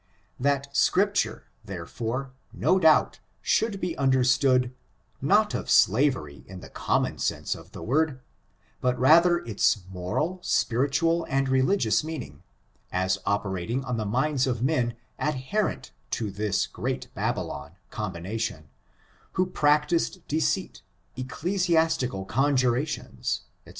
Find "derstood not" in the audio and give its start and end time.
4.11-5.53